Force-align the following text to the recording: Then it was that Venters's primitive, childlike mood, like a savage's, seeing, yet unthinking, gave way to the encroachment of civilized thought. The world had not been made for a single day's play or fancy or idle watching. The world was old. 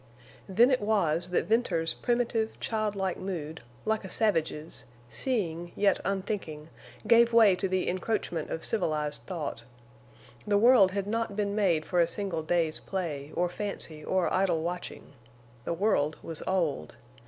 Then 0.49 0.71
it 0.71 0.81
was 0.81 1.29
that 1.29 1.45
Venters's 1.45 1.93
primitive, 1.93 2.59
childlike 2.59 3.17
mood, 3.17 3.61
like 3.85 4.03
a 4.03 4.09
savage's, 4.09 4.85
seeing, 5.09 5.71
yet 5.75 5.99
unthinking, 6.03 6.69
gave 7.05 7.31
way 7.33 7.55
to 7.57 7.67
the 7.67 7.87
encroachment 7.87 8.49
of 8.49 8.65
civilized 8.65 9.21
thought. 9.27 9.63
The 10.47 10.57
world 10.57 10.93
had 10.93 11.05
not 11.05 11.35
been 11.35 11.53
made 11.53 11.85
for 11.85 11.99
a 12.01 12.07
single 12.07 12.41
day's 12.41 12.79
play 12.79 13.31
or 13.35 13.47
fancy 13.47 14.03
or 14.03 14.33
idle 14.33 14.63
watching. 14.63 15.13
The 15.65 15.73
world 15.75 16.17
was 16.23 16.41
old. 16.47 16.95